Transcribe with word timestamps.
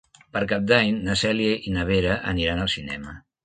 Per 0.37 0.41
Cap 0.53 0.65
d'Any 0.71 0.89
na 1.09 1.17
Cèlia 1.23 1.53
i 1.73 1.77
na 1.77 1.87
Vera 1.93 2.19
aniran 2.35 2.67
al 2.67 2.77
cinema. 2.81 3.19